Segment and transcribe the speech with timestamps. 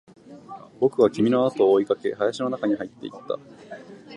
[0.79, 3.37] 僕は君のあとを追いかけ、林の中に入っていった